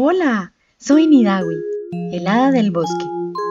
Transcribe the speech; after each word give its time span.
Hola, 0.00 0.52
soy 0.76 1.08
Nidawi, 1.08 1.56
el 2.12 2.28
hada 2.28 2.52
del 2.52 2.70
bosque. 2.70 3.04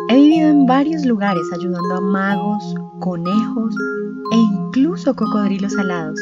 He 0.07 0.15
vivido 0.15 0.47
en 0.47 0.65
varios 0.65 1.05
lugares 1.05 1.43
ayudando 1.53 1.95
a 1.95 1.99
magos, 1.99 2.73
conejos 3.01 3.75
e 4.31 4.37
incluso 4.37 5.13
cocodrilos 5.13 5.77
alados. 5.77 6.17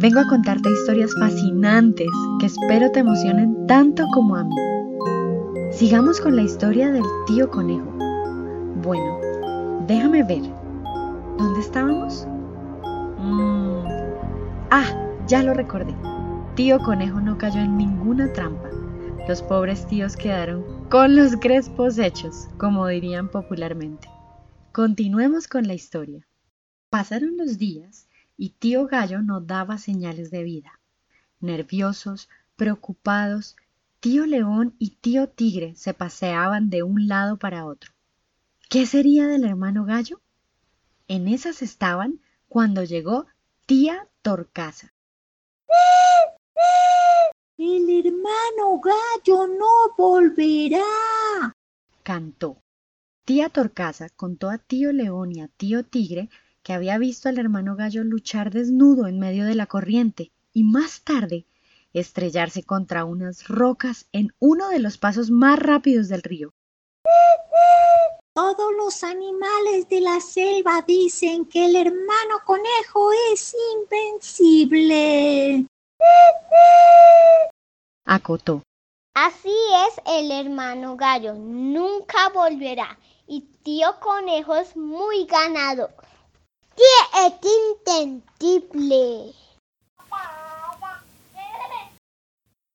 Vengo 0.00 0.20
a 0.20 0.28
contarte 0.28 0.70
historias 0.70 1.10
fascinantes 1.18 2.10
que 2.40 2.44
espero 2.44 2.90
te 2.90 3.00
emocionen 3.00 3.66
tanto 3.66 4.04
como 4.12 4.36
a 4.36 4.44
mí. 4.44 4.54
Sigamos 5.72 6.20
con 6.20 6.36
la 6.36 6.42
historia 6.42 6.92
del 6.92 7.04
tío 7.26 7.48
conejo. 7.48 7.90
Bueno, 8.82 9.18
déjame 9.86 10.24
ver. 10.24 10.42
¿Dónde 11.38 11.60
estábamos? 11.60 12.28
Mm. 13.18 13.78
Ah, 14.70 14.84
ya 15.26 15.42
lo 15.42 15.54
recordé. 15.54 15.94
Tío 16.54 16.78
conejo 16.80 17.18
no 17.22 17.38
cayó 17.38 17.62
en 17.62 17.78
ninguna 17.78 18.30
trampa. 18.34 18.68
Los 19.28 19.42
pobres 19.42 19.86
tíos 19.86 20.16
quedaron 20.16 20.88
con 20.88 21.14
los 21.14 21.36
crespos 21.36 21.98
hechos, 21.98 22.48
como 22.56 22.86
dirían 22.86 23.28
popularmente. 23.28 24.08
Continuemos 24.72 25.48
con 25.48 25.68
la 25.68 25.74
historia. 25.74 26.26
Pasaron 26.88 27.36
los 27.36 27.58
días 27.58 28.08
y 28.38 28.54
tío 28.58 28.86
Gallo 28.86 29.20
no 29.20 29.42
daba 29.42 29.76
señales 29.76 30.30
de 30.30 30.44
vida. 30.44 30.80
Nerviosos, 31.40 32.30
preocupados, 32.56 33.56
tío 34.00 34.24
León 34.24 34.74
y 34.78 34.96
tío 34.96 35.28
Tigre 35.28 35.74
se 35.76 35.92
paseaban 35.92 36.70
de 36.70 36.82
un 36.82 37.06
lado 37.06 37.38
para 37.38 37.66
otro. 37.66 37.92
¿Qué 38.70 38.86
sería 38.86 39.26
del 39.26 39.44
hermano 39.44 39.84
Gallo? 39.84 40.22
En 41.06 41.28
esas 41.28 41.60
estaban 41.60 42.22
cuando 42.48 42.82
llegó 42.82 43.26
tía 43.66 44.08
Torcaza. 44.22 44.94
El 47.60 48.06
hermano 48.06 48.80
gallo 48.80 49.48
no 49.48 49.92
volverá. 49.96 50.84
cantó. 52.04 52.62
Tía 53.24 53.48
Torcaza 53.48 54.10
contó 54.10 54.48
a 54.48 54.58
tío 54.58 54.92
León 54.92 55.32
y 55.34 55.40
a 55.40 55.48
tío 55.48 55.84
Tigre 55.84 56.30
que 56.62 56.72
había 56.72 56.98
visto 56.98 57.28
al 57.28 57.36
hermano 57.36 57.74
gallo 57.74 58.04
luchar 58.04 58.52
desnudo 58.52 59.08
en 59.08 59.18
medio 59.18 59.44
de 59.44 59.56
la 59.56 59.66
corriente 59.66 60.30
y 60.52 60.62
más 60.62 61.02
tarde 61.02 61.46
estrellarse 61.92 62.62
contra 62.62 63.04
unas 63.04 63.48
rocas 63.48 64.06
en 64.12 64.32
uno 64.38 64.68
de 64.68 64.78
los 64.78 64.96
pasos 64.96 65.32
más 65.32 65.58
rápidos 65.58 66.06
del 66.06 66.22
río. 66.22 66.54
Todos 68.34 68.72
los 68.76 69.02
animales 69.02 69.88
de 69.88 70.00
la 70.00 70.20
selva 70.20 70.84
dicen 70.86 71.44
que 71.44 71.66
el 71.66 71.74
hermano 71.74 72.36
conejo 72.46 73.10
es 73.32 73.52
invencible 73.74 75.66
acotó. 78.08 78.62
Así 79.14 79.54
es 79.88 80.00
el 80.06 80.30
hermano 80.32 80.96
gallo, 80.96 81.34
nunca 81.34 82.30
volverá. 82.30 82.98
Y 83.26 83.42
tío 83.62 84.00
conejo 84.00 84.56
es 84.56 84.76
muy 84.76 85.26
ganador. 85.26 85.94
Tío 86.74 87.26
es 87.26 87.34
intentible. 87.86 89.34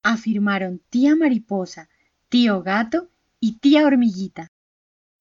Afirmaron 0.04 0.80
tía 0.90 1.16
mariposa, 1.16 1.90
tío 2.30 2.62
gato 2.62 3.08
y 3.40 3.58
tía 3.58 3.86
hormiguita. 3.86 4.50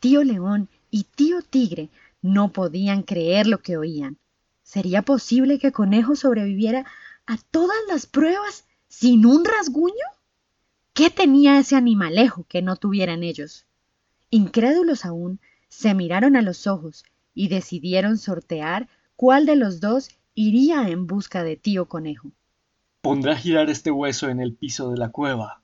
Tío 0.01 0.25
león 0.25 0.69
y 0.91 1.05
tío 1.05 1.41
tigre 1.43 1.89
no 2.21 2.53
podían 2.53 3.03
creer 3.03 3.47
lo 3.47 3.63
que 3.63 3.77
oían. 3.77 4.19
¿Sería 4.63 5.03
posible 5.03 5.59
que 5.59 5.73
Conejo 5.73 6.17
sobreviviera 6.17 6.85
a 7.27 7.39
todas 7.51 7.79
las 7.89 8.07
pruebas 8.07 8.67
sin 8.93 9.25
un 9.25 9.45
rasguño? 9.45 10.05
¿Qué 10.93 11.09
tenía 11.09 11.59
ese 11.59 11.77
animalejo 11.77 12.45
que 12.47 12.61
no 12.61 12.77
tuvieran 12.77 13.25
ellos? 13.25 13.65
Incrédulos 14.29 15.07
aún, 15.07 15.41
se 15.69 15.95
miraron 15.95 16.37
a 16.37 16.43
los 16.43 16.67
ojos 16.67 17.05
y 17.35 17.49
decidieron 17.49 18.19
sortear 18.19 18.89
cuál 19.17 19.47
de 19.47 19.57
los 19.57 19.81
dos 19.81 20.11
iría 20.35 20.89
en 20.89 21.07
busca 21.07 21.43
de 21.43 21.57
tío 21.57 21.87
conejo. 21.87 22.33
Pondrá 23.01 23.33
a 23.33 23.37
girar 23.37 23.71
este 23.71 23.91
hueso 23.91 24.29
en 24.29 24.41
el 24.41 24.53
piso 24.53 24.91
de 24.91 24.99
la 24.99 25.09
cueva. 25.09 25.63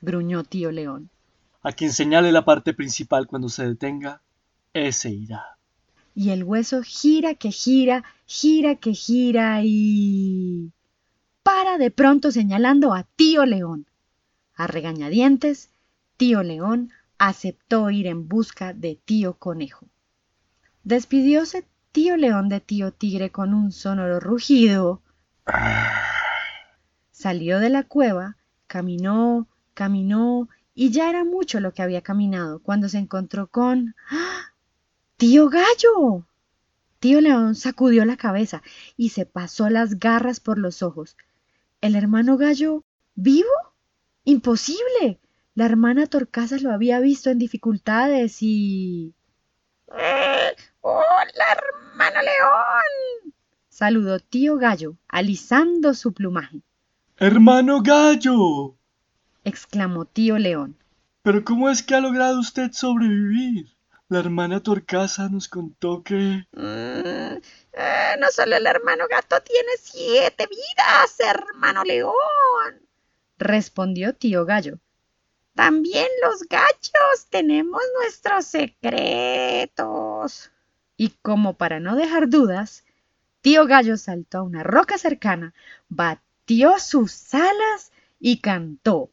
gruñó 0.00 0.44
tío 0.44 0.70
león. 0.70 1.10
A 1.62 1.72
quien 1.72 1.92
señale 1.92 2.30
la 2.30 2.44
parte 2.44 2.74
principal 2.74 3.26
cuando 3.26 3.48
se 3.48 3.66
detenga, 3.66 4.22
ese 4.72 5.10
irá. 5.10 5.58
Y 6.14 6.30
el 6.30 6.44
hueso 6.44 6.82
gira 6.84 7.34
que 7.34 7.50
gira, 7.50 8.04
gira 8.24 8.76
que 8.76 8.94
gira 8.94 9.62
y 9.64 10.70
para 11.42 11.78
de 11.78 11.90
pronto 11.90 12.30
señalando 12.30 12.94
a 12.94 13.04
tío 13.04 13.46
León. 13.46 13.86
A 14.54 14.66
regañadientes, 14.66 15.70
tío 16.16 16.42
León 16.42 16.90
aceptó 17.18 17.90
ir 17.90 18.06
en 18.06 18.28
busca 18.28 18.72
de 18.72 18.96
tío 19.04 19.34
Conejo. 19.34 19.86
Despidióse 20.84 21.66
tío 21.92 22.16
León 22.16 22.48
de 22.48 22.60
tío 22.60 22.92
Tigre 22.92 23.30
con 23.30 23.54
un 23.54 23.72
sonoro 23.72 24.20
rugido. 24.20 25.02
Salió 27.10 27.58
de 27.58 27.70
la 27.70 27.82
cueva, 27.82 28.36
caminó, 28.66 29.46
caminó, 29.74 30.48
y 30.74 30.90
ya 30.90 31.10
era 31.10 31.24
mucho 31.24 31.60
lo 31.60 31.74
que 31.74 31.82
había 31.82 32.00
caminado 32.00 32.60
cuando 32.60 32.88
se 32.88 32.98
encontró 32.98 33.48
con... 33.48 33.94
¡Ah! 34.10 34.54
¡Tío 35.16 35.50
Gallo! 35.50 36.24
Tío 37.00 37.20
León 37.20 37.54
sacudió 37.54 38.04
la 38.04 38.16
cabeza 38.16 38.62
y 38.96 39.10
se 39.10 39.26
pasó 39.26 39.68
las 39.68 39.98
garras 39.98 40.40
por 40.40 40.58
los 40.58 40.82
ojos. 40.82 41.16
¿El 41.80 41.94
hermano 41.94 42.36
gallo 42.36 42.84
vivo? 43.14 43.48
Imposible. 44.24 45.18
La 45.54 45.64
hermana 45.66 46.06
Torcaza 46.06 46.58
lo 46.58 46.72
había 46.72 47.00
visto 47.00 47.30
en 47.30 47.38
dificultades 47.38 48.38
y... 48.40 49.14
¡Hola, 50.82 51.44
hermano 51.52 52.22
león! 52.22 53.34
saludó 53.80 54.20
tío 54.20 54.56
Gallo, 54.58 54.96
alisando 55.08 55.94
su 55.94 56.12
plumaje. 56.12 56.60
¡Hermano 57.16 57.80
Gallo! 57.82 58.76
exclamó 59.42 60.04
tío 60.04 60.36
León. 60.38 60.76
¿Pero 61.22 61.44
cómo 61.44 61.70
es 61.70 61.82
que 61.82 61.94
ha 61.94 62.00
logrado 62.00 62.40
usted 62.40 62.72
sobrevivir? 62.72 63.68
La 64.08 64.18
hermana 64.18 64.60
Torcaza 64.60 65.30
nos 65.30 65.48
contó 65.48 66.02
que... 66.02 66.44
Mm, 66.52 67.19
eh, 67.80 68.16
no 68.18 68.30
solo 68.30 68.56
el 68.56 68.66
hermano 68.66 69.06
gato 69.08 69.40
tiene 69.40 69.70
siete 69.80 70.46
vidas, 70.46 71.18
hermano 71.18 71.82
león, 71.84 72.80
respondió 73.38 74.14
tío 74.14 74.44
gallo. 74.44 74.78
También 75.54 76.06
los 76.22 76.42
gachos 76.42 77.26
tenemos 77.30 77.82
nuestros 77.98 78.44
secretos. 78.46 79.70
Y 80.96 81.10
como 81.22 81.54
para 81.54 81.80
no 81.80 81.96
dejar 81.96 82.28
dudas, 82.28 82.84
tío 83.40 83.66
gallo 83.66 83.96
saltó 83.96 84.38
a 84.38 84.42
una 84.42 84.62
roca 84.62 84.98
cercana, 84.98 85.54
batió 85.88 86.78
sus 86.78 87.34
alas 87.34 87.90
y 88.18 88.40
cantó. 88.40 89.10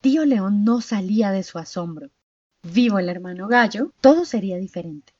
Tío 0.00 0.24
León 0.24 0.64
no 0.64 0.80
salía 0.80 1.30
de 1.30 1.42
su 1.42 1.58
asombro. 1.58 2.08
Vivo 2.62 2.98
el 2.98 3.08
hermano 3.08 3.48
gallo, 3.48 3.94
todo 4.02 4.26
sería 4.26 4.58
diferente. 4.58 5.14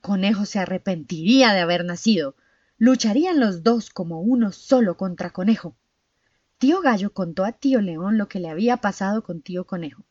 Conejo 0.00 0.44
se 0.46 0.60
arrepentiría 0.60 1.52
de 1.52 1.58
haber 1.58 1.84
nacido. 1.84 2.36
Lucharían 2.78 3.40
los 3.40 3.64
dos 3.64 3.90
como 3.90 4.20
uno 4.20 4.52
solo 4.52 4.96
contra 4.96 5.30
Conejo. 5.30 5.74
Tío 6.58 6.80
Gallo 6.82 7.12
contó 7.12 7.44
a 7.44 7.50
tío 7.50 7.80
León 7.80 8.16
lo 8.16 8.28
que 8.28 8.38
le 8.38 8.48
había 8.48 8.76
pasado 8.76 9.24
con 9.24 9.42
tío 9.42 9.66
Conejo. 9.66 10.04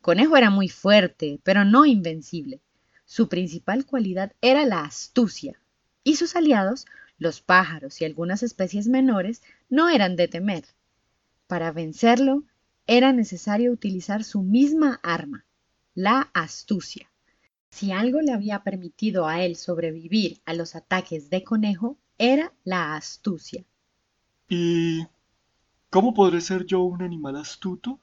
Conejo 0.00 0.36
era 0.36 0.50
muy 0.50 0.68
fuerte, 0.68 1.40
pero 1.42 1.64
no 1.64 1.84
invencible. 1.84 2.60
Su 3.04 3.28
principal 3.28 3.84
cualidad 3.84 4.32
era 4.40 4.64
la 4.64 4.84
astucia, 4.84 5.60
y 6.04 6.14
sus 6.14 6.36
aliados, 6.36 6.86
los 7.18 7.40
pájaros 7.40 8.00
y 8.00 8.04
algunas 8.04 8.44
especies 8.44 8.86
menores, 8.86 9.42
no 9.68 9.88
eran 9.88 10.14
de 10.14 10.28
temer. 10.28 10.64
Para 11.48 11.72
vencerlo, 11.72 12.44
era 12.86 13.12
necesario 13.12 13.72
utilizar 13.72 14.22
su 14.22 14.42
misma 14.42 15.00
arma, 15.02 15.44
la 15.94 16.30
astucia. 16.34 17.10
Si 17.70 17.92
algo 17.92 18.20
le 18.20 18.32
había 18.32 18.62
permitido 18.62 19.26
a 19.26 19.42
él 19.42 19.56
sobrevivir 19.56 20.40
a 20.44 20.54
los 20.54 20.74
ataques 20.74 21.30
de 21.30 21.44
conejo, 21.44 21.98
era 22.18 22.52
la 22.64 22.96
astucia. 22.96 23.64
¿Y 24.48 25.06
cómo 25.88 26.12
podré 26.12 26.40
ser 26.40 26.66
yo 26.66 26.82
un 26.82 27.02
animal 27.02 27.36
astuto? 27.36 28.00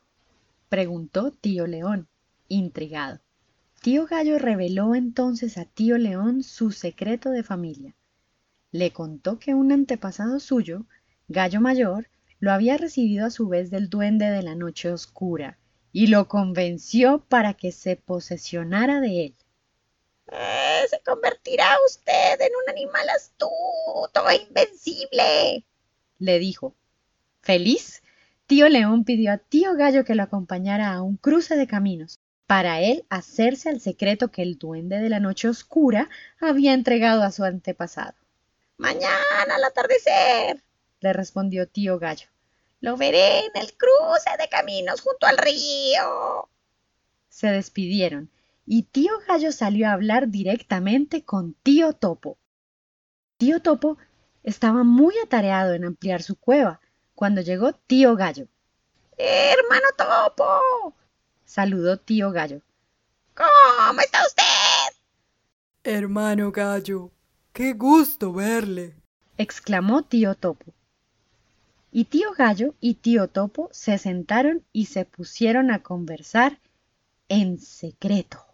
preguntó 0.69 1.31
tío 1.31 1.67
León, 1.67 2.07
intrigado. 2.47 3.19
Tío 3.81 4.05
Gallo 4.05 4.39
reveló 4.39 4.95
entonces 4.95 5.57
a 5.57 5.65
tío 5.65 5.97
León 5.97 6.43
su 6.43 6.71
secreto 6.71 7.29
de 7.29 7.43
familia. 7.43 7.95
Le 8.71 8.91
contó 8.91 9.39
que 9.39 9.53
un 9.53 9.71
antepasado 9.71 10.39
suyo, 10.39 10.85
Gallo 11.27 11.61
Mayor, 11.61 12.09
lo 12.39 12.51
había 12.51 12.77
recibido 12.77 13.25
a 13.25 13.29
su 13.29 13.47
vez 13.47 13.69
del 13.69 13.89
duende 13.89 14.25
de 14.25 14.43
la 14.43 14.55
noche 14.55 14.91
oscura, 14.91 15.57
y 15.97 16.05
lo 16.05 16.27
convenció 16.27 17.25
para 17.27 17.55
que 17.55 17.71
se 17.71 17.95
posesionara 17.95 19.01
de 19.01 19.25
él. 19.25 19.35
Eh, 20.31 20.83
se 20.87 20.99
convertirá 20.99 21.75
usted 21.87 22.39
en 22.39 22.51
un 22.55 22.69
animal 22.69 23.09
astuto 23.09 24.29
e 24.29 24.45
invencible, 24.47 25.65
le 26.19 26.37
dijo. 26.37 26.75
Feliz, 27.41 28.03
tío 28.45 28.69
León 28.69 29.05
pidió 29.05 29.31
a 29.31 29.39
tío 29.39 29.73
Gallo 29.73 30.05
que 30.05 30.13
lo 30.13 30.21
acompañara 30.21 30.93
a 30.93 31.01
un 31.01 31.17
cruce 31.17 31.55
de 31.55 31.65
caminos, 31.65 32.19
para 32.45 32.79
él 32.79 33.03
hacerse 33.09 33.69
al 33.69 33.81
secreto 33.81 34.27
que 34.27 34.43
el 34.43 34.59
duende 34.59 34.99
de 34.99 35.09
la 35.09 35.19
noche 35.19 35.49
oscura 35.49 36.11
había 36.39 36.75
entregado 36.75 37.23
a 37.23 37.31
su 37.31 37.43
antepasado. 37.43 38.13
Mañana 38.77 39.15
al 39.49 39.63
atardecer, 39.63 40.61
le 40.99 41.13
respondió 41.13 41.67
tío 41.67 41.97
Gallo. 41.97 42.27
Lo 42.79 42.95
veré 42.95 43.39
en 43.39 43.51
el 43.55 43.75
cruce 43.75 44.29
de 44.39 44.49
caminos 44.49 45.01
junto 45.01 45.25
al 45.25 45.37
río. 45.37 46.49
Se 47.29 47.47
despidieron 47.47 48.29
y 48.65 48.83
tío 48.83 49.13
Gallo 49.27 49.51
salió 49.51 49.87
a 49.87 49.93
hablar 49.93 50.27
directamente 50.27 51.23
con 51.23 51.53
tío 51.53 51.93
Topo. 51.93 52.37
Tío 53.37 53.61
Topo 53.61 53.97
estaba 54.43 54.83
muy 54.83 55.15
atareado 55.19 55.73
en 55.73 55.85
ampliar 55.85 56.21
su 56.21 56.35
cueva 56.35 56.79
cuando 57.15 57.41
llegó 57.41 57.73
tío 57.73 58.15
Gallo. 58.15 58.47
Hermano 59.17 59.87
Topo, 59.97 60.93
saludó 61.45 61.97
tío 61.97 62.31
Gallo. 62.31 62.61
¿Cómo 63.35 64.01
está 64.01 64.19
usted? 64.25 64.97
Hermano 65.83 66.51
Gallo, 66.51 67.11
qué 67.53 67.73
gusto 67.73 68.33
verle, 68.33 68.95
exclamó 69.37 70.03
tío 70.03 70.35
Topo. 70.35 70.76
Y 71.97 72.05
tío 72.05 72.31
Gallo 72.37 72.75
y 72.79 72.93
tío 72.93 73.27
Topo 73.27 73.69
se 73.71 73.97
sentaron 73.97 74.63
y 74.71 74.85
se 74.85 75.03
pusieron 75.03 75.71
a 75.71 75.81
conversar 75.81 76.59
en 77.27 77.57
secreto. 77.57 78.45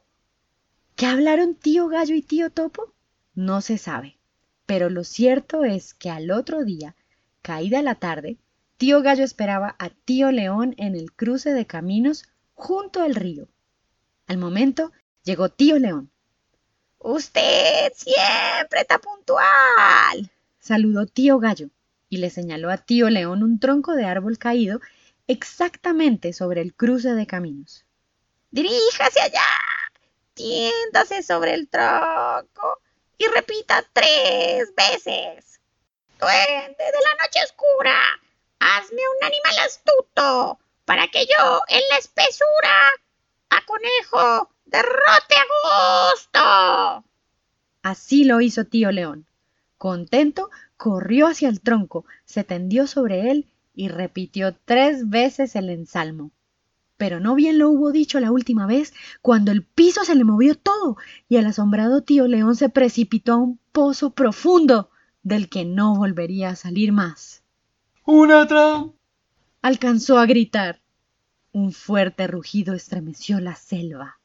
¿Qué 0.96 1.08
hablaron 1.08 1.54
tío 1.54 1.90
Gallo 1.90 2.16
y 2.16 2.22
tío 2.22 2.52
Topo? 2.52 2.94
No 3.36 3.60
se 3.60 3.78
sabe, 3.78 4.18
pero 4.66 4.90
lo 4.90 5.04
cierto 5.04 5.66
es 5.66 5.94
que 5.94 6.10
al 6.10 6.32
otro 6.32 6.64
día, 6.64 6.96
caída 7.42 7.82
la 7.82 7.96
tarde, 7.96 8.38
tío 8.78 9.02
Gallo 9.02 9.26
esperaba 9.26 9.76
a 9.78 9.90
tío 9.90 10.32
León 10.32 10.74
en 10.78 10.96
el 10.96 11.12
cruce 11.12 11.52
de 11.52 11.68
caminos 11.68 12.24
junto 12.54 13.02
al 13.02 13.14
río. 13.14 13.50
Al 14.26 14.38
momento 14.38 14.94
llegó 15.26 15.50
tío 15.50 15.80
León. 15.80 16.10
Usted 16.98 17.92
siempre 17.94 18.80
está 18.80 19.00
puntual, 19.00 20.32
saludó 20.60 21.08
tío 21.08 21.40
Gallo 21.40 21.70
y 22.14 22.18
le 22.18 22.30
señaló 22.30 22.70
a 22.70 22.78
tío 22.78 23.10
León 23.10 23.42
un 23.42 23.60
tronco 23.60 23.96
de 23.96 24.06
árbol 24.06 24.38
caído 24.38 24.80
exactamente 25.26 26.32
sobre 26.32 26.62
el 26.62 26.76
cruce 26.76 27.16
de 27.16 27.26
caminos. 27.26 27.86
Diríjase 28.52 29.20
allá, 29.20 29.48
tiéndase 30.36 31.24
sobre 31.24 31.56
el 31.56 31.68
tronco 31.68 32.82
y 33.18 33.26
repita 33.26 33.84
tres 33.94 34.76
veces. 34.76 35.60
Duende 36.20 36.78
de 36.78 37.02
la 37.04 37.24
noche 37.24 37.40
oscura, 37.46 38.00
hazme 38.60 39.02
un 39.18 39.26
animal 39.26 39.66
astuto 39.66 40.60
para 40.86 41.08
que 41.08 41.26
yo 41.26 41.62
en 41.68 41.82
la 41.90 41.98
espesura 41.98 42.92
a 43.50 43.66
conejo 43.66 44.52
derrote 44.66 45.36
a 45.36 46.14
gusto. 46.14 47.06
Así 47.82 48.24
lo 48.24 48.40
hizo 48.40 48.66
tío 48.66 48.92
León. 48.92 49.26
Contento, 49.84 50.50
corrió 50.78 51.28
hacia 51.28 51.50
el 51.50 51.60
tronco, 51.60 52.06
se 52.24 52.46
tendió 52.46 52.88
sobre 52.88 53.32
él 53.32 53.50
y 53.76 53.90
repitió 53.90 54.56
tres 54.64 55.10
veces 55.10 55.58
el 55.58 55.70
ensalmo 55.70 56.32
pero 56.96 57.20
no 57.20 57.36
bien 57.36 57.60
lo 57.60 57.70
hubo 57.70 57.92
dicho 57.92 58.22
la 58.22 58.32
última 58.32 58.66
vez, 58.66 58.94
cuando 59.22 59.52
el 59.52 59.66
piso 59.66 60.06
se 60.06 60.16
le 60.16 60.24
movió 60.24 60.56
todo 60.56 60.96
y 61.28 61.36
el 61.36 61.46
asombrado 61.48 62.02
tío 62.02 62.30
León 62.30 62.56
se 62.56 62.70
precipitó 62.70 63.34
a 63.34 63.38
un 63.38 63.60
pozo 63.74 64.12
profundo 64.12 64.90
del 65.22 65.50
que 65.50 65.66
no 65.66 65.98
volvería 65.98 66.52
a 66.52 66.56
salir 66.56 66.94
más. 66.94 67.44
¡Una 68.06 68.48
trampa! 68.48 68.96
Alcanzó 69.62 70.18
a 70.18 70.26
gritar. 70.26 70.82
Un 71.52 71.74
fuerte 71.74 72.26
rugido 72.28 72.74
estremeció 72.74 73.42
la 73.42 73.56
selva. 73.56 74.22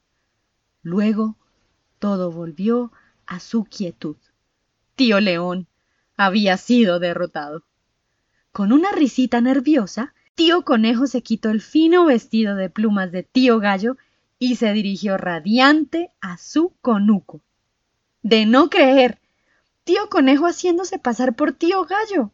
Luego 0.82 1.34
todo 1.98 2.30
volvió 2.30 2.92
a 3.26 3.40
su 3.40 3.64
quietud. 3.64 4.18
Tío 4.98 5.20
León 5.20 5.68
había 6.16 6.56
sido 6.56 6.98
derrotado. 6.98 7.62
Con 8.50 8.72
una 8.72 8.90
risita 8.90 9.40
nerviosa, 9.40 10.12
tío 10.34 10.64
conejo 10.64 11.06
se 11.06 11.22
quitó 11.22 11.50
el 11.50 11.60
fino 11.60 12.04
vestido 12.04 12.56
de 12.56 12.68
plumas 12.68 13.12
de 13.12 13.22
tío 13.22 13.60
gallo 13.60 13.96
y 14.40 14.56
se 14.56 14.72
dirigió 14.72 15.16
radiante 15.16 16.10
a 16.20 16.36
su 16.36 16.72
conuco. 16.80 17.40
De 18.22 18.44
no 18.44 18.70
creer, 18.70 19.20
tío 19.84 20.08
conejo 20.08 20.46
haciéndose 20.46 20.98
pasar 20.98 21.36
por 21.36 21.52
tío 21.52 21.84
gallo. 21.84 22.32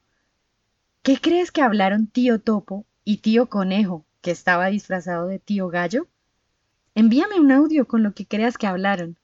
¿Qué 1.03 1.19
crees 1.21 1.53
que 1.53 1.61
hablaron 1.61 2.07
tío 2.07 2.41
topo 2.41 2.87
y 3.05 3.19
tío 3.19 3.51
conejo, 3.51 4.07
que 4.23 4.31
estaba 4.31 4.69
disfrazado 4.69 5.27
de 5.27 5.39
tío 5.39 5.69
gallo? 5.69 6.09
Envíame 6.95 7.39
un 7.39 7.53
audio 7.53 7.87
con 7.87 8.03
lo 8.03 8.15
que 8.15 8.25
creas 8.25 8.57
que 8.57 8.67
hablaron. 8.67 9.19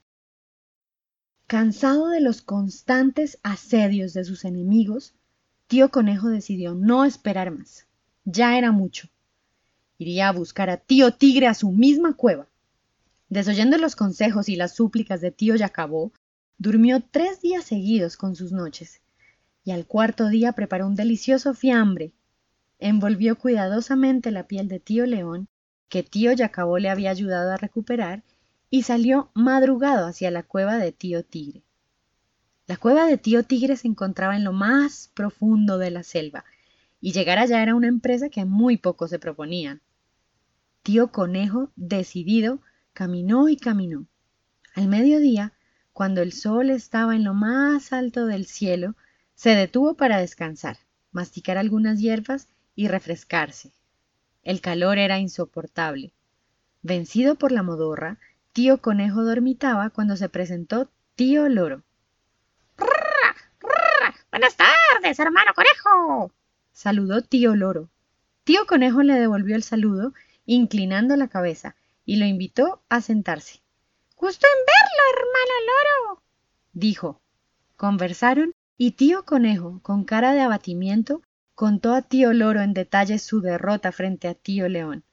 Cansado 1.51 2.07
de 2.07 2.21
los 2.21 2.41
constantes 2.41 3.37
asedios 3.43 4.13
de 4.13 4.23
sus 4.23 4.45
enemigos, 4.45 5.13
tío 5.67 5.89
conejo 5.89 6.29
decidió 6.29 6.75
no 6.75 7.03
esperar 7.03 7.51
más 7.51 7.87
ya 8.23 8.57
era 8.57 8.71
mucho. 8.71 9.09
Iría 9.97 10.29
a 10.29 10.31
buscar 10.31 10.69
a 10.69 10.77
tío 10.77 11.11
Tigre 11.11 11.47
a 11.47 11.53
su 11.53 11.73
misma 11.73 12.13
cueva. 12.13 12.47
Desoyendo 13.27 13.77
los 13.77 13.97
consejos 13.97 14.47
y 14.47 14.55
las 14.55 14.75
súplicas 14.75 15.19
de 15.19 15.31
tío 15.31 15.57
Yacabó, 15.57 16.13
durmió 16.57 17.01
tres 17.01 17.41
días 17.41 17.65
seguidos 17.65 18.15
con 18.15 18.37
sus 18.37 18.53
noches, 18.53 19.01
y 19.65 19.71
al 19.71 19.85
cuarto 19.85 20.29
día 20.29 20.53
preparó 20.53 20.87
un 20.87 20.95
delicioso 20.95 21.53
fiambre. 21.53 22.13
Envolvió 22.79 23.37
cuidadosamente 23.37 24.31
la 24.31 24.47
piel 24.47 24.69
de 24.69 24.79
tío 24.79 25.05
León, 25.05 25.49
que 25.89 26.01
tío 26.01 26.31
Yacabó 26.31 26.77
le 26.77 26.89
había 26.89 27.11
ayudado 27.11 27.51
a 27.51 27.57
recuperar, 27.57 28.23
y 28.71 28.83
salió 28.83 29.29
madrugado 29.35 30.07
hacia 30.07 30.31
la 30.31 30.43
cueva 30.43 30.77
de 30.77 30.93
tío 30.93 31.23
Tigre. 31.23 31.61
La 32.67 32.77
cueva 32.77 33.05
de 33.05 33.17
tío 33.17 33.43
Tigre 33.43 33.75
se 33.75 33.89
encontraba 33.89 34.37
en 34.37 34.45
lo 34.45 34.53
más 34.53 35.11
profundo 35.13 35.77
de 35.77 35.91
la 35.91 36.03
selva, 36.03 36.45
y 37.01 37.11
llegar 37.11 37.37
allá 37.37 37.61
era 37.61 37.75
una 37.75 37.89
empresa 37.89 38.29
que 38.29 38.45
muy 38.45 38.77
poco 38.77 39.09
se 39.09 39.19
proponían. 39.19 39.81
Tío 40.83 41.11
Conejo, 41.11 41.69
decidido, 41.75 42.61
caminó 42.93 43.49
y 43.49 43.57
caminó. 43.57 44.07
Al 44.73 44.87
mediodía, 44.87 45.51
cuando 45.91 46.21
el 46.21 46.31
sol 46.31 46.69
estaba 46.69 47.17
en 47.17 47.25
lo 47.25 47.33
más 47.33 47.91
alto 47.91 48.25
del 48.25 48.45
cielo, 48.45 48.95
se 49.35 49.53
detuvo 49.53 49.95
para 49.95 50.19
descansar, 50.19 50.77
masticar 51.11 51.57
algunas 51.57 51.99
hierbas 51.99 52.47
y 52.73 52.87
refrescarse. 52.87 53.73
El 54.43 54.61
calor 54.61 54.97
era 54.97 55.19
insoportable. 55.19 56.13
Vencido 56.83 57.35
por 57.35 57.51
la 57.51 57.63
modorra, 57.63 58.17
tío 58.53 58.81
Conejo 58.81 59.23
dormitaba 59.23 59.89
cuando 59.89 60.15
se 60.15 60.29
presentó 60.29 60.89
tío 61.15 61.49
Loro. 61.49 61.83
Buenas 64.31 64.55
tardes, 64.55 65.19
hermano 65.19 65.51
Conejo 65.53 66.31
saludó 66.81 67.21
tío 67.21 67.55
Loro. 67.55 67.89
Tío 68.43 68.65
Conejo 68.65 69.03
le 69.03 69.13
devolvió 69.13 69.55
el 69.55 69.63
saludo, 69.63 70.13
inclinando 70.45 71.15
la 71.15 71.27
cabeza, 71.27 71.75
y 72.05 72.15
lo 72.15 72.25
invitó 72.25 72.81
a 72.89 73.01
sentarse. 73.01 73.61
Gusto 74.15 74.47
en 74.47 74.65
verlo, 74.65 75.03
hermano 75.13 75.53
Loro, 75.67 76.23
dijo. 76.73 77.21
Conversaron 77.75 78.55
y 78.77 78.91
tío 78.91 79.25
Conejo, 79.25 79.79
con 79.83 80.05
cara 80.05 80.33
de 80.33 80.41
abatimiento, 80.41 81.21
contó 81.53 81.93
a 81.93 82.01
tío 82.01 82.33
Loro 82.33 82.61
en 82.61 82.73
detalle 82.73 83.19
su 83.19 83.41
derrota 83.41 83.91
frente 83.91 84.27
a 84.27 84.33
tío 84.33 84.67
León. 84.67 85.03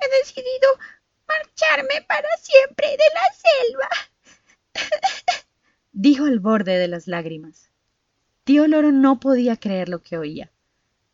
He 0.00 0.18
decidido 0.18 0.68
marcharme 1.28 2.04
para 2.06 2.28
siempre 2.40 2.88
de 2.88 3.04
la 3.14 3.26
selva, 3.44 3.88
dijo 5.92 6.24
al 6.24 6.40
borde 6.40 6.78
de 6.78 6.88
las 6.88 7.06
lágrimas. 7.06 7.70
Tío 8.44 8.66
Loro 8.66 8.92
no 8.92 9.20
podía 9.20 9.56
creer 9.56 9.88
lo 9.88 10.02
que 10.02 10.16
oía 10.18 10.50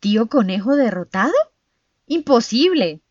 tío 0.05 0.27
conejo 0.27 0.75
derrotado? 0.75 1.33
Imposible. 2.05 3.01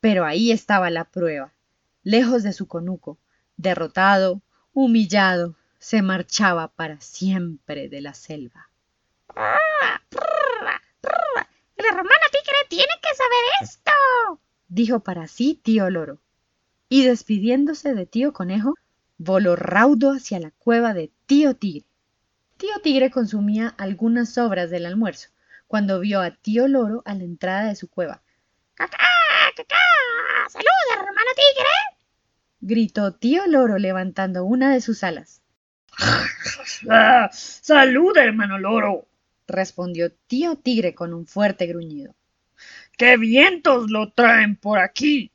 Pero 0.00 0.26
ahí 0.26 0.52
estaba 0.52 0.90
la 0.90 1.04
prueba. 1.04 1.54
Lejos 2.02 2.42
de 2.42 2.52
su 2.52 2.68
conuco, 2.68 3.18
derrotado, 3.56 4.42
humillado, 4.74 5.56
se 5.78 6.02
marchaba 6.02 6.68
para 6.68 7.00
siempre 7.00 7.88
de 7.88 8.02
la 8.02 8.12
selva. 8.12 8.68
El 11.74 11.86
hermano 11.86 12.26
tigre 12.30 12.58
tiene 12.68 12.92
que 13.00 13.14
saber 13.16 13.44
esto, 13.62 14.40
dijo 14.68 15.00
para 15.00 15.28
sí 15.28 15.58
tío 15.64 15.88
loro. 15.88 16.18
Y 16.88 17.04
despidiéndose 17.04 17.94
de 17.94 18.06
tío 18.06 18.32
conejo, 18.32 18.74
voló 19.18 19.56
raudo 19.56 20.12
hacia 20.12 20.38
la 20.38 20.52
cueva 20.52 20.94
de 20.94 21.10
tío 21.26 21.54
tigre. 21.54 21.86
Tío 22.56 22.80
tigre 22.82 23.10
consumía 23.10 23.74
algunas 23.76 24.32
sobras 24.32 24.70
del 24.70 24.86
almuerzo 24.86 25.28
cuando 25.66 26.00
vio 26.00 26.20
a 26.20 26.30
tío 26.30 26.68
loro 26.68 27.02
a 27.04 27.14
la 27.14 27.24
entrada 27.24 27.68
de 27.68 27.76
su 27.76 27.88
cueva. 27.88 28.22
¡Cacá! 28.74 28.98
¡Cacá! 29.56 29.76
¡Salud, 30.48 30.66
hermano 30.92 31.30
tigre! 31.34 31.98
gritó 32.60 33.12
tío 33.12 33.46
loro 33.46 33.78
levantando 33.78 34.44
una 34.44 34.72
de 34.72 34.80
sus 34.80 35.04
alas. 35.04 35.42
Ah, 36.90 37.30
salud, 37.32 38.16
hermano 38.16 38.58
loro. 38.58 39.08
respondió 39.46 40.12
tío 40.12 40.56
tigre 40.56 40.94
con 40.94 41.14
un 41.14 41.26
fuerte 41.26 41.66
gruñido. 41.66 42.14
¡Qué 42.98 43.16
vientos 43.16 43.90
lo 43.90 44.12
traen 44.12 44.56
por 44.56 44.78
aquí! 44.78 45.32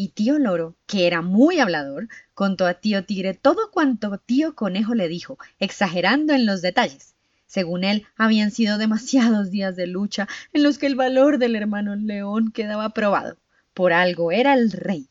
Y 0.00 0.10
tío 0.10 0.38
loro, 0.38 0.76
que 0.86 1.08
era 1.08 1.22
muy 1.22 1.58
hablador, 1.58 2.06
contó 2.32 2.66
a 2.66 2.74
tío 2.74 3.04
tigre 3.04 3.34
todo 3.34 3.72
cuanto 3.72 4.16
tío 4.18 4.54
conejo 4.54 4.94
le 4.94 5.08
dijo, 5.08 5.38
exagerando 5.58 6.34
en 6.34 6.46
los 6.46 6.62
detalles. 6.62 7.16
Según 7.46 7.82
él, 7.82 8.06
habían 8.16 8.52
sido 8.52 8.78
demasiados 8.78 9.50
días 9.50 9.74
de 9.74 9.88
lucha 9.88 10.28
en 10.52 10.62
los 10.62 10.78
que 10.78 10.86
el 10.86 10.94
valor 10.94 11.38
del 11.38 11.56
hermano 11.56 11.96
león 11.96 12.52
quedaba 12.52 12.90
probado. 12.90 13.38
Por 13.74 13.92
algo 13.92 14.30
era 14.30 14.54
el 14.54 14.70
rey. 14.70 15.08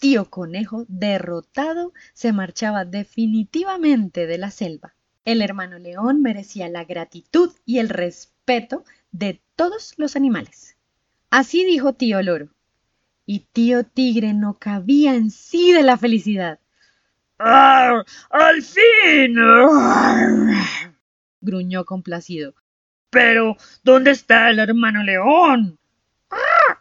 Tío 0.00 0.28
Conejo, 0.28 0.86
derrotado, 0.88 1.92
se 2.12 2.32
marchaba 2.32 2.84
definitivamente 2.84 4.26
de 4.26 4.38
la 4.38 4.50
selva. 4.50 4.96
El 5.24 5.40
hermano 5.40 5.78
león 5.78 6.20
merecía 6.20 6.68
la 6.68 6.82
gratitud 6.82 7.52
y 7.64 7.78
el 7.78 7.88
respeto 7.88 8.82
de 9.12 9.40
todos 9.54 9.94
los 9.98 10.16
animales. 10.16 10.76
Así 11.30 11.64
dijo 11.64 11.92
tío 11.92 12.20
loro. 12.22 12.55
Y 13.26 13.40
tío 13.52 13.84
tigre 13.84 14.32
no 14.34 14.54
cabía 14.54 15.14
en 15.14 15.30
sí 15.32 15.72
de 15.72 15.82
la 15.82 15.98
felicidad. 15.98 16.60
¡Ar! 17.38 18.06
¡Al 18.30 18.62
fin! 18.62 19.36
Gruñó 21.40 21.84
complacido. 21.84 22.54
Pero, 23.10 23.56
¿dónde 23.82 24.12
está 24.12 24.48
el 24.50 24.60
hermano 24.60 25.02
león? 25.02 25.78
¡Ah! 26.30 26.80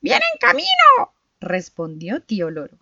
¡Viene 0.00 0.22
en 0.34 0.38
camino! 0.38 1.14
respondió 1.40 2.20
tío 2.20 2.50
loro. 2.50 2.76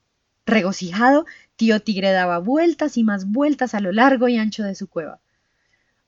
Regocijado, 0.46 1.24
tío 1.56 1.80
tigre 1.80 2.10
daba 2.10 2.38
vueltas 2.38 2.96
y 2.96 3.04
más 3.04 3.30
vueltas 3.30 3.74
a 3.74 3.80
lo 3.80 3.92
largo 3.92 4.28
y 4.28 4.36
ancho 4.36 4.62
de 4.62 4.74
su 4.74 4.88
cueva. 4.88 5.20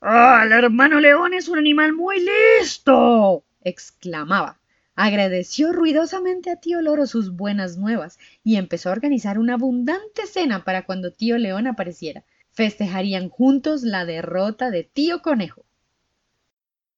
¡Ah! 0.01 0.43
El 0.45 0.53
hermano 0.53 1.01
león 1.01 1.35
es 1.35 1.49
un 1.49 1.59
animal 1.59 1.93
muy 1.93 2.17
listo. 2.61 3.45
exclamaba. 3.63 4.59
Agradeció 4.99 5.73
ruidosamente 5.73 6.51
a 6.51 6.57
tío 6.57 6.81
loro 6.81 7.07
sus 7.07 7.37
buenas 7.37 7.77
nuevas 7.77 8.19
y 8.43 8.57
empezó 8.57 8.89
a 8.89 8.93
organizar 8.93 9.39
una 9.39 9.55
abundante 9.55 10.27
cena 10.27 10.65
para 10.65 10.87
cuando 10.87 11.13
tío 11.13 11.37
león 11.37 11.67
apareciera. 11.67 12.25
Festejarían 12.53 13.29
juntos 13.29 13.83
la 13.83 14.07
derrota 14.07 14.71
de 14.71 14.85
tío 14.85 15.21
conejo. 15.21 15.67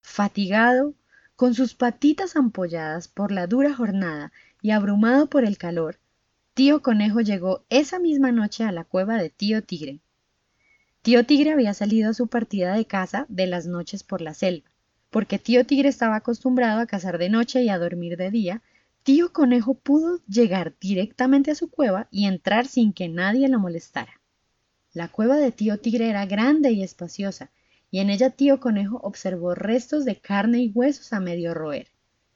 Fatigado, 0.01 0.95
con 1.35 1.55
sus 1.55 1.75
patitas 1.75 2.37
ampolladas 2.37 3.09
por 3.09 3.33
la 3.33 3.49
dura 3.49 3.75
jornada 3.75 4.33
y 4.63 4.71
abrumado 4.71 5.29
por 5.29 5.45
el 5.45 5.59
calor, 5.59 5.99
tío 6.55 6.83
conejo 6.83 7.21
llegó 7.21 7.65
esa 7.69 7.99
misma 7.99 8.31
noche 8.31 8.63
a 8.63 8.71
la 8.71 8.85
cueva 8.85 9.17
de 9.17 9.31
tío 9.31 9.65
tigre. 9.65 9.99
Tío 11.03 11.27
tigre 11.27 11.51
había 11.51 11.75
salido 11.75 12.11
a 12.11 12.15
su 12.15 12.29
partida 12.29 12.75
de 12.75 12.87
caza 12.87 13.27
de 13.29 13.49
las 13.49 13.67
noches 13.67 14.05
por 14.05 14.21
la 14.21 14.35
selva. 14.35 14.71
Porque 15.11 15.39
tío 15.39 15.65
tigre 15.65 15.89
estaba 15.89 16.17
acostumbrado 16.17 16.81
a 16.81 16.87
cazar 16.87 17.19
de 17.19 17.29
noche 17.29 17.63
y 17.63 17.69
a 17.69 17.79
dormir 17.79 18.17
de 18.17 18.31
día, 18.31 18.63
tío 19.03 19.33
conejo 19.33 19.75
pudo 19.75 20.21
llegar 20.27 20.75
directamente 20.81 21.51
a 21.51 21.55
su 21.55 21.71
cueva 21.71 22.09
y 22.11 22.27
entrar 22.27 22.67
sin 22.67 22.93
que 22.93 23.09
nadie 23.09 23.49
lo 23.49 23.59
molestara. 23.59 24.21
La 24.93 25.09
cueva 25.09 25.37
de 25.37 25.53
tío 25.53 25.79
tigre 25.79 26.11
era 26.11 26.27
grande 26.27 26.73
y 26.73 26.83
espaciosa, 26.83 27.51
y 27.91 28.01
en 28.01 28.11
ella 28.11 28.31
tío 28.31 28.61
conejo 28.61 29.01
observó 29.03 29.55
restos 29.55 30.05
de 30.05 30.17
carne 30.17 30.59
y 30.59 30.73
huesos 30.75 31.13
a 31.13 31.21
medio 31.21 31.55
roer. 31.55 31.89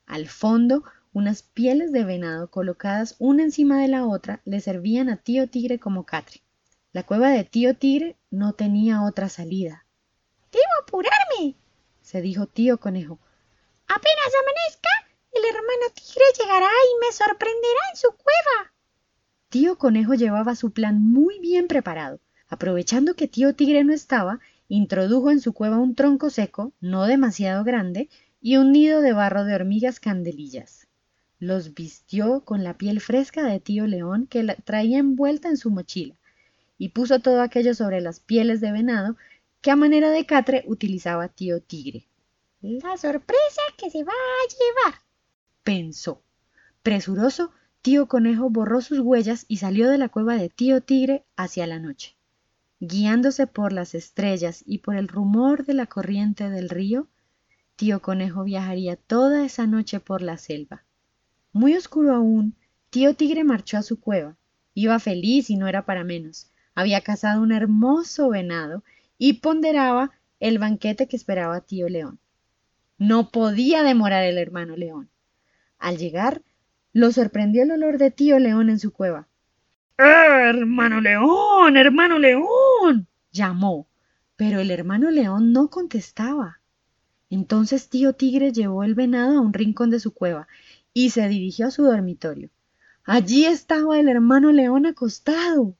Al 0.06 0.28
fondo, 0.28 0.84
unas 1.12 1.42
pieles 1.42 1.92
de 1.92 2.04
venado 2.04 2.50
colocadas 2.50 3.16
una 3.18 3.42
encima 3.42 3.80
de 3.80 3.88
la 3.88 4.06
otra 4.06 4.40
le 4.44 4.60
servían 4.60 5.10
a 5.10 5.18
tío 5.18 5.48
tigre 5.48 5.78
como 5.78 6.04
catre. 6.04 6.40
La 6.92 7.02
cueva 7.02 7.30
de 7.30 7.44
tío 7.44 7.74
tigre 7.76 8.16
no 8.30 8.54
tenía 8.54 9.02
otra 9.02 9.28
salida. 9.28 9.84
Debo 10.50 10.64
apurarme, 10.82 11.56
se 12.12 12.20
dijo 12.20 12.46
tío 12.46 12.76
conejo. 12.76 13.18
Apenas 13.88 14.32
amanezca, 14.42 14.90
el 15.32 15.44
hermano 15.46 15.94
tigre 15.94 16.24
llegará 16.38 16.66
y 16.68 17.06
me 17.06 17.10
sorprenderá 17.10 17.80
en 17.90 17.96
su 17.96 18.08
cueva. 18.08 18.72
Tío 19.48 19.78
conejo 19.78 20.12
llevaba 20.12 20.54
su 20.54 20.72
plan 20.72 21.02
muy 21.02 21.38
bien 21.40 21.68
preparado. 21.68 22.20
Aprovechando 22.48 23.14
que 23.14 23.28
tío 23.28 23.54
tigre 23.54 23.82
no 23.82 23.94
estaba, 23.94 24.40
introdujo 24.68 25.30
en 25.30 25.40
su 25.40 25.54
cueva 25.54 25.78
un 25.78 25.94
tronco 25.94 26.28
seco, 26.28 26.74
no 26.82 27.06
demasiado 27.06 27.64
grande, 27.64 28.10
y 28.42 28.58
un 28.58 28.72
nido 28.72 29.00
de 29.00 29.14
barro 29.14 29.44
de 29.44 29.54
hormigas 29.54 29.98
candelillas. 29.98 30.86
Los 31.38 31.72
vistió 31.72 32.42
con 32.44 32.62
la 32.62 32.76
piel 32.76 33.00
fresca 33.00 33.46
de 33.46 33.58
tío 33.58 33.86
león 33.86 34.26
que 34.26 34.44
traía 34.64 34.98
envuelta 34.98 35.48
en 35.48 35.56
su 35.56 35.70
mochila, 35.70 36.14
y 36.76 36.90
puso 36.90 37.20
todo 37.20 37.40
aquello 37.40 37.74
sobre 37.74 38.02
las 38.02 38.20
pieles 38.20 38.60
de 38.60 38.70
venado 38.70 39.16
que 39.62 39.70
a 39.70 39.76
manera 39.76 40.10
de 40.10 40.26
catre 40.26 40.64
utilizaba 40.66 41.28
tío 41.28 41.62
tigre. 41.62 42.08
La 42.60 42.96
sorpresa 42.96 43.62
que 43.78 43.90
se 43.90 44.02
va 44.04 44.12
a 44.12 44.48
llevar, 44.48 45.00
pensó. 45.62 46.22
Presuroso, 46.82 47.52
tío 47.80 48.08
conejo 48.08 48.50
borró 48.50 48.80
sus 48.80 48.98
huellas 48.98 49.44
y 49.46 49.58
salió 49.58 49.88
de 49.88 49.98
la 49.98 50.08
cueva 50.08 50.34
de 50.34 50.48
tío 50.48 50.80
tigre 50.80 51.24
hacia 51.36 51.66
la 51.68 51.78
noche. 51.78 52.16
Guiándose 52.80 53.46
por 53.46 53.72
las 53.72 53.94
estrellas 53.94 54.64
y 54.66 54.78
por 54.78 54.96
el 54.96 55.06
rumor 55.06 55.64
de 55.64 55.74
la 55.74 55.86
corriente 55.86 56.50
del 56.50 56.68
río, 56.68 57.06
tío 57.76 58.02
conejo 58.02 58.42
viajaría 58.42 58.96
toda 58.96 59.44
esa 59.44 59.68
noche 59.68 60.00
por 60.00 60.22
la 60.22 60.38
selva. 60.38 60.82
Muy 61.52 61.76
oscuro 61.76 62.14
aún, 62.14 62.56
tío 62.90 63.14
tigre 63.14 63.44
marchó 63.44 63.78
a 63.78 63.82
su 63.82 64.00
cueva. 64.00 64.36
Iba 64.74 64.98
feliz 64.98 65.50
y 65.50 65.56
no 65.56 65.68
era 65.68 65.84
para 65.84 66.02
menos. 66.02 66.50
Había 66.74 67.02
cazado 67.02 67.42
un 67.42 67.52
hermoso 67.52 68.30
venado 68.30 68.82
y 69.24 69.34
ponderaba 69.34 70.10
el 70.40 70.58
banquete 70.58 71.06
que 71.06 71.14
esperaba 71.14 71.60
tío 71.60 71.88
león. 71.88 72.18
No 72.98 73.30
podía 73.30 73.84
demorar 73.84 74.24
el 74.24 74.36
hermano 74.36 74.76
león. 74.76 75.10
Al 75.78 75.96
llegar, 75.96 76.42
lo 76.92 77.12
sorprendió 77.12 77.62
el 77.62 77.70
olor 77.70 77.98
de 77.98 78.10
tío 78.10 78.40
león 78.40 78.68
en 78.68 78.80
su 78.80 78.92
cueva. 78.92 79.28
hermano 79.96 81.00
león, 81.00 81.76
hermano 81.76 82.18
león. 82.18 83.06
llamó, 83.30 83.86
pero 84.34 84.58
el 84.58 84.72
hermano 84.72 85.12
león 85.12 85.52
no 85.52 85.70
contestaba. 85.70 86.60
Entonces 87.30 87.88
tío 87.88 88.14
tigre 88.14 88.50
llevó 88.50 88.82
el 88.82 88.96
venado 88.96 89.38
a 89.38 89.40
un 89.40 89.52
rincón 89.52 89.90
de 89.90 90.00
su 90.00 90.12
cueva 90.12 90.48
y 90.92 91.10
se 91.10 91.28
dirigió 91.28 91.68
a 91.68 91.70
su 91.70 91.84
dormitorio. 91.84 92.50
Allí 93.04 93.44
estaba 93.44 94.00
el 94.00 94.08
hermano 94.08 94.50
león 94.50 94.84
acostado. 94.84 95.76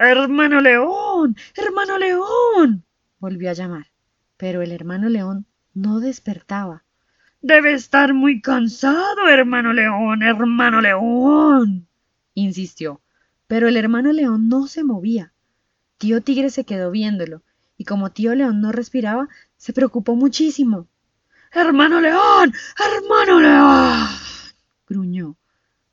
Hermano 0.00 0.60
león, 0.60 1.36
hermano 1.56 1.98
león. 1.98 2.84
volvió 3.18 3.50
a 3.50 3.52
llamar, 3.52 3.88
pero 4.36 4.62
el 4.62 4.70
hermano 4.70 5.08
león 5.08 5.46
no 5.74 5.98
despertaba. 5.98 6.84
Debe 7.42 7.72
estar 7.72 8.14
muy 8.14 8.40
cansado, 8.40 9.28
hermano 9.28 9.72
león, 9.72 10.22
hermano 10.22 10.80
león. 10.80 11.88
insistió, 12.34 13.00
pero 13.48 13.66
el 13.66 13.76
hermano 13.76 14.12
león 14.12 14.48
no 14.48 14.68
se 14.68 14.84
movía. 14.84 15.32
Tío 15.96 16.22
Tigre 16.22 16.50
se 16.50 16.62
quedó 16.62 16.92
viéndolo, 16.92 17.42
y 17.76 17.84
como 17.84 18.12
tío 18.12 18.36
león 18.36 18.60
no 18.60 18.70
respiraba, 18.70 19.28
se 19.56 19.72
preocupó 19.72 20.14
muchísimo. 20.14 20.86
Hermano 21.50 22.00
león, 22.00 22.52
hermano 22.78 23.40
león. 23.40 24.06
gruñó. 24.88 25.36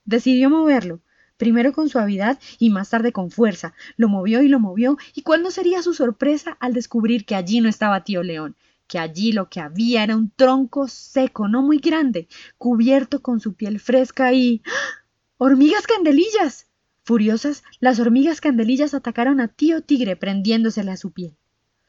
Decidió 0.04 0.52
moverlo, 0.52 1.02
primero 1.38 1.74
con 1.74 1.90
suavidad 1.90 2.40
y 2.60 2.70
más 2.70 2.90
tarde 2.90 3.12
con 3.12 3.32
fuerza. 3.32 3.74
Lo 3.98 4.10
movió 4.10 4.42
y 4.42 4.48
lo 4.48 4.60
movió, 4.60 4.98
y 5.14 5.22
cuál 5.22 5.44
no 5.44 5.52
sería 5.52 5.82
su 5.82 5.94
sorpresa 5.94 6.58
al 6.60 6.74
descubrir 6.74 7.26
que 7.26 7.36
allí 7.36 7.62
no 7.62 7.70
estaba 7.70 8.04
tío 8.04 8.24
león, 8.24 8.56
que 8.88 9.00
allí 9.00 9.32
lo 9.32 9.50
que 9.50 9.60
había 9.60 10.04
era 10.04 10.16
un 10.16 10.32
tronco 10.32 10.88
seco, 10.88 11.48
no 11.48 11.62
muy 11.62 11.80
grande, 11.80 12.28
cubierto 12.58 13.22
con 13.22 13.40
su 13.40 13.54
piel 13.54 13.80
fresca 13.80 14.34
y. 14.34 14.62
¡Ah! 14.66 15.02
¡Hormigas 15.38 15.86
candelillas! 15.88 16.68
Furiosas, 17.04 17.64
las 17.80 18.00
hormigas 18.00 18.42
candelillas 18.42 18.94
atacaron 18.94 19.40
a 19.40 19.48
tío 19.48 19.82
tigre 19.82 20.16
prendiéndosele 20.16 20.92
a 20.92 20.98
su 20.98 21.12
piel. 21.12 21.38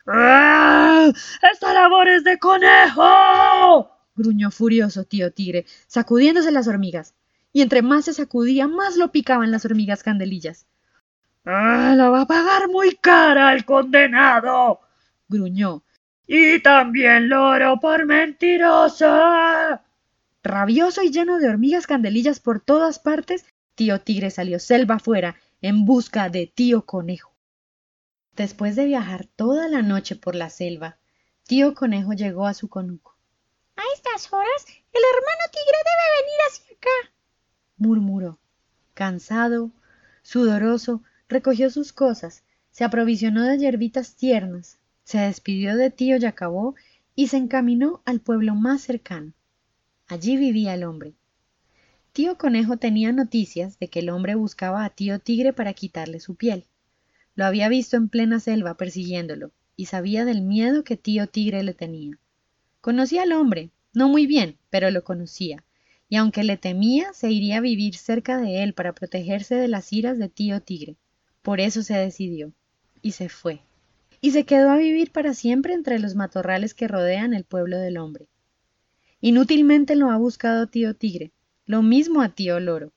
¡Ah! 0.07 1.11
¡Esta 1.53 1.73
labor 1.73 2.09
es 2.09 2.23
de 2.23 2.39
conejo! 2.39 3.91
gruñó 4.15 4.51
furioso 4.51 5.05
tío 5.05 5.33
tigre, 5.33 5.67
sacudiéndose 5.87 6.53
las 6.53 6.69
hormigas. 6.69 7.15
Y 7.57 7.63
entre 7.63 7.81
más 7.81 8.05
se 8.05 8.13
sacudía, 8.13 8.69
más 8.69 8.99
lo 8.99 9.11
picaban 9.13 9.51
las 9.51 9.65
hormigas 9.65 10.03
candelillas. 10.03 10.67
¡Ah! 11.47 11.95
¡La 11.97 12.11
va 12.11 12.21
a 12.21 12.27
pagar 12.27 12.69
muy 12.69 12.97
cara 12.97 13.55
el 13.55 13.65
condenado! 13.65 14.81
gruñó. 15.27 15.83
Y 16.27 16.61
también 16.61 17.31
loro 17.31 17.81
por 17.81 18.05
mentirosa. 18.05 19.83
Rabioso 20.43 21.01
y 21.01 21.11
lleno 21.11 21.39
de 21.39 21.49
hormigas 21.49 21.87
candelillas 21.87 22.41
por 22.41 22.61
todas 22.61 22.99
partes, 22.99 23.47
tío 23.75 24.03
tigre 24.03 24.31
salió 24.31 24.59
selva 24.59 24.97
afuera 24.97 25.37
en 25.63 25.87
busca 25.87 26.29
de 26.29 26.53
tío 26.55 26.85
conejo. 26.85 27.33
Después 28.35 28.77
de 28.77 28.85
viajar 28.85 29.25
toda 29.35 29.67
la 29.69 29.81
noche 29.81 30.15
por 30.15 30.35
la 30.35 30.51
selva, 30.51 30.99
tío 31.45 31.73
conejo 31.73 32.13
llegó 32.13 32.47
a 32.47 32.53
su 32.53 32.69
conuco. 32.69 33.17
A 33.77 33.83
estas 33.95 34.31
horas 34.31 34.67
el 34.69 35.03
hermano 35.03 35.45
tigre 35.51 35.79
debe 35.87 36.21
venir 36.21 36.41
hacia 36.51 36.77
acá, 36.77 37.16
murmuró. 37.77 38.39
Cansado, 38.95 39.71
Sudoroso, 40.23 41.03
recogió 41.29 41.71
sus 41.71 41.93
cosas, 41.93 42.43
se 42.71 42.85
aprovisionó 42.85 43.45
de 43.45 43.59
hierbitas 43.59 44.17
tiernas, 44.17 44.79
se 45.05 45.19
despidió 45.19 45.77
de 45.77 45.91
tío 45.91 46.17
Yacabó 46.17 46.75
y 47.15 47.29
se 47.29 47.37
encaminó 47.37 48.03
al 48.05 48.21
pueblo 48.21 48.55
más 48.55 48.83
cercano. 48.83 49.33
Allí 50.09 50.37
vivía 50.37 50.75
el 50.75 50.85
hombre. 50.85 51.15
Tío 52.13 52.39
Conejo 52.39 52.77
tenía 52.77 53.13
noticias 53.13 53.79
de 53.79 53.89
que 53.89 54.01
el 54.01 54.09
hombre 54.09 54.35
buscaba 54.35 54.85
a 54.85 54.91
tío 54.91 55.19
Tigre 55.19 55.53
para 55.53 55.75
quitarle 55.75 56.19
su 56.19 56.35
piel. 56.35 56.65
Lo 57.35 57.45
había 57.45 57.69
visto 57.69 57.97
en 57.97 58.09
plena 58.09 58.41
selva 58.41 58.77
persiguiéndolo 58.77 59.53
y 59.77 59.87
sabía 59.87 60.25
del 60.25 60.43
miedo 60.43 60.83
que 60.83 60.97
tío 60.97 61.27
Tigre 61.27 61.63
le 61.63 61.75
tenía. 61.75 62.19
Conocía 62.81 63.23
al 63.23 63.33
hombre, 63.33 63.71
no 63.93 64.09
muy 64.09 64.27
bien, 64.27 64.57
pero 64.71 64.91
lo 64.91 65.05
conocía, 65.05 65.63
y 66.09 66.17
aunque 66.17 66.45
le 66.45 66.57
temía, 66.57 67.13
se 67.13 67.31
iría 67.31 67.59
a 67.59 67.61
vivir 67.61 67.97
cerca 67.97 68.39
de 68.39 68.63
él 68.63 68.75
para 68.75 68.95
protegerse 68.95 69.57
de 69.57 69.69
las 69.69 69.93
iras 69.93 70.19
de 70.19 70.29
tío 70.29 70.61
Tigre. 70.61 70.97
Por 71.43 71.61
eso 71.61 71.83
se 71.83 71.95
decidió, 71.95 72.53
y 73.03 73.13
se 73.13 73.29
fue. 73.29 73.61
Y 74.21 74.31
se 74.31 74.45
quedó 74.45 74.71
a 74.71 74.77
vivir 74.77 75.13
para 75.13 75.35
siempre 75.35 75.75
entre 75.75 75.99
los 75.99 76.15
matorrales 76.15 76.75
que 76.75 76.89
rodean 76.89 77.35
el 77.35 77.45
pueblo 77.45 77.79
del 77.79 77.99
hombre. 77.99 78.27
Inútilmente 79.21 79.97
lo 79.97 80.11
ha 80.11 80.17
buscado 80.17 80.69
tío 80.69 80.95
Tigre, 80.95 81.33
lo 81.67 81.83
mismo 81.83 82.23
a 82.23 82.29
tío 82.29 82.61
Loro. 82.61 82.93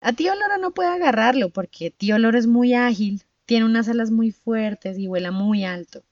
A 0.00 0.12
tío 0.12 0.34
Loro 0.34 0.58
no 0.58 0.72
puede 0.72 0.90
agarrarlo 0.90 1.50
porque 1.50 1.90
tío 1.90 2.18
Loro 2.18 2.38
es 2.38 2.46
muy 2.46 2.74
ágil, 2.74 3.22
tiene 3.46 3.64
unas 3.64 3.88
alas 3.88 4.10
muy 4.10 4.30
fuertes 4.30 4.98
y 4.98 5.06
vuela 5.06 5.30
muy 5.30 5.64
alto. 5.64 6.04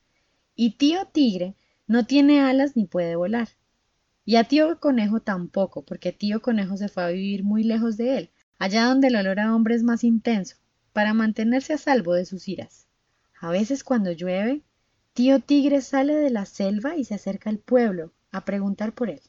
Y 0.55 0.73
tío 0.73 1.07
Tigre 1.07 1.55
no 1.87 2.05
tiene 2.05 2.41
alas 2.41 2.77
ni 2.77 2.87
puede 2.87 3.17
volar. 3.17 3.49
Y 4.29 4.37
a 4.37 4.45
tío 4.45 4.79
Conejo 4.79 5.21
tampoco, 5.21 5.87
porque 5.87 6.13
tío 6.13 6.43
Conejo 6.43 6.77
se 6.77 6.91
fue 6.91 7.03
a 7.03 7.09
vivir 7.09 7.45
muy 7.45 7.65
lejos 7.65 7.97
de 7.97 8.19
él, 8.19 8.31
allá 8.59 8.85
donde 8.85 9.09
el 9.09 9.17
olor 9.17 9.41
a 9.41 9.55
hombre 9.55 9.75
es 9.75 9.83
más 9.83 10.05
intenso, 10.05 10.57
para 10.93 11.15
mantenerse 11.15 11.73
a 11.73 11.79
salvo 11.79 12.13
de 12.13 12.27
sus 12.27 12.47
iras. 12.47 12.87
A 13.41 13.51
veces 13.51 13.83
cuando 13.83 14.13
llueve, 14.13 14.61
tío 15.15 15.41
Tigre 15.41 15.81
sale 15.81 16.15
de 16.15 16.29
la 16.29 16.45
selva 16.45 16.95
y 16.95 17.07
se 17.07 17.15
acerca 17.15 17.49
al 17.49 17.57
pueblo 17.57 18.13
a 18.31 18.45
preguntar 18.45 18.93
por 18.93 19.09
él. 19.09 19.23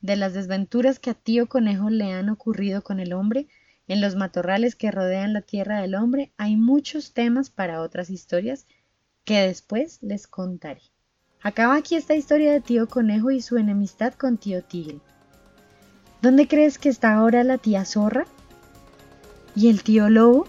De 0.00 0.16
las 0.16 0.32
desventuras 0.32 0.98
que 0.98 1.10
a 1.10 1.14
tío 1.14 1.46
Conejo 1.46 1.90
le 1.90 2.14
han 2.14 2.30
ocurrido 2.30 2.80
con 2.80 3.00
el 3.00 3.12
hombre, 3.12 3.48
en 3.86 4.00
los 4.00 4.16
matorrales 4.16 4.76
que 4.76 4.90
rodean 4.90 5.34
la 5.34 5.42
tierra 5.42 5.82
del 5.82 5.94
hombre 5.94 6.32
hay 6.38 6.56
muchos 6.56 7.12
temas 7.12 7.50
para 7.50 7.82
otras 7.82 8.08
historias 8.08 8.66
que 9.24 9.42
después 9.42 10.02
les 10.02 10.26
contaré. 10.26 10.80
Acaba 11.46 11.76
aquí 11.76 11.94
esta 11.94 12.16
historia 12.16 12.52
de 12.52 12.60
tío 12.60 12.88
Conejo 12.88 13.30
y 13.30 13.40
su 13.40 13.56
enemistad 13.56 14.14
con 14.14 14.36
tío 14.36 14.64
Tigre. 14.64 14.98
¿Dónde 16.20 16.48
crees 16.48 16.76
que 16.76 16.88
está 16.88 17.14
ahora 17.14 17.44
la 17.44 17.56
tía 17.56 17.84
Zorra? 17.84 18.26
¿Y 19.54 19.68
el 19.68 19.84
tío 19.84 20.10
Lobo? 20.10 20.48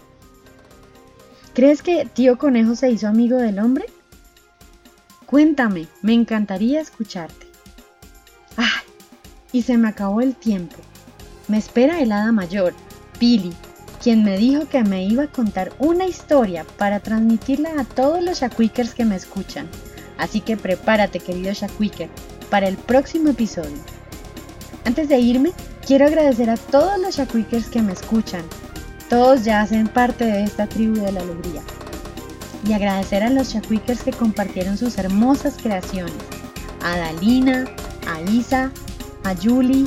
¿Crees 1.54 1.82
que 1.82 2.04
tío 2.12 2.36
Conejo 2.36 2.74
se 2.74 2.90
hizo 2.90 3.06
amigo 3.06 3.36
del 3.36 3.60
hombre? 3.60 3.86
Cuéntame, 5.24 5.86
me 6.02 6.14
encantaría 6.14 6.80
escucharte. 6.80 7.46
¡Ah! 8.56 8.82
Y 9.52 9.62
se 9.62 9.78
me 9.78 9.86
acabó 9.86 10.20
el 10.20 10.34
tiempo. 10.34 10.78
Me 11.46 11.58
espera 11.58 12.00
el 12.00 12.10
hada 12.10 12.32
mayor, 12.32 12.74
Pili, 13.20 13.52
quien 14.02 14.24
me 14.24 14.36
dijo 14.36 14.68
que 14.68 14.82
me 14.82 15.04
iba 15.04 15.22
a 15.22 15.32
contar 15.32 15.72
una 15.78 16.06
historia 16.06 16.66
para 16.76 16.98
transmitirla 16.98 17.70
a 17.78 17.84
todos 17.84 18.20
los 18.20 18.40
Shakwikers 18.40 18.94
que 18.94 19.04
me 19.04 19.14
escuchan. 19.14 19.68
Así 20.18 20.40
que 20.40 20.56
prepárate, 20.56 21.20
querido 21.20 21.52
Shakwiker, 21.52 22.08
para 22.50 22.68
el 22.68 22.76
próximo 22.76 23.30
episodio. 23.30 23.78
Antes 24.84 25.08
de 25.08 25.18
irme, 25.18 25.52
quiero 25.86 26.06
agradecer 26.06 26.50
a 26.50 26.56
todos 26.56 26.98
los 27.00 27.16
Shakwikers 27.16 27.68
que 27.68 27.82
me 27.82 27.92
escuchan, 27.92 28.42
todos 29.08 29.44
ya 29.44 29.60
hacen 29.60 29.86
parte 29.86 30.24
de 30.24 30.44
esta 30.44 30.66
tribu 30.66 31.00
de 31.00 31.12
la 31.12 31.20
alegría. 31.20 31.62
Y 32.66 32.72
agradecer 32.72 33.22
a 33.22 33.30
los 33.30 33.48
Shakwikers 33.48 34.02
que 34.02 34.12
compartieron 34.12 34.76
sus 34.76 34.98
hermosas 34.98 35.56
creaciones. 35.62 36.14
A 36.82 36.96
Dalina, 36.96 37.64
a 38.06 38.20
Isa, 38.30 38.72
a 39.24 39.34
Julie 39.34 39.86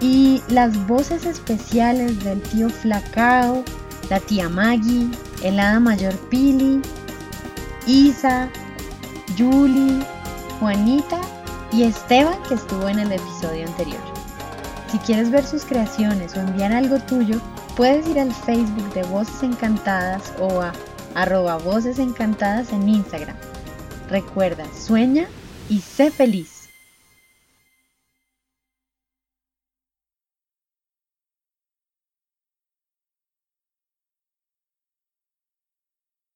y 0.00 0.42
las 0.48 0.86
voces 0.86 1.26
especiales 1.26 2.22
del 2.22 2.40
tío 2.42 2.68
Flacao, 2.70 3.64
la 4.10 4.20
tía 4.20 4.48
Maggie, 4.48 5.08
el 5.42 5.58
hada 5.58 5.80
mayor 5.80 6.14
Pili, 6.28 6.80
Isa, 7.86 8.48
Julie, 9.36 10.04
Juanita 10.60 11.20
y 11.72 11.82
Esteban 11.82 12.42
que 12.48 12.54
estuvo 12.54 12.88
en 12.88 12.98
el 12.98 13.12
episodio 13.12 13.66
anterior. 13.66 14.00
Si 14.90 14.98
quieres 14.98 15.30
ver 15.30 15.44
sus 15.44 15.64
creaciones 15.64 16.34
o 16.36 16.40
enviar 16.40 16.72
algo 16.72 16.98
tuyo, 17.00 17.40
Puedes 17.78 18.08
ir 18.08 18.18
al 18.18 18.34
Facebook 18.34 18.92
de 18.92 19.04
Voces 19.04 19.40
Encantadas 19.44 20.32
o 20.40 20.60
a 20.60 20.72
arroba 21.14 21.58
Voces 21.58 22.00
Encantadas 22.00 22.72
en 22.72 22.88
Instagram. 22.88 23.36
Recuerda, 24.10 24.64
sueña 24.74 25.28
y 25.68 25.80
sé 25.80 26.10
feliz. 26.10 26.57